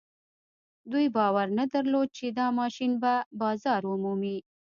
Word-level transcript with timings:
دوی 0.91 1.07
باور 1.15 1.47
نه 1.59 1.65
درلود 1.73 2.09
چې 2.17 2.25
دا 2.39 2.47
ماشين 2.59 2.91
به 3.01 3.13
بازار 3.41 3.81
ومومي. 3.85 4.37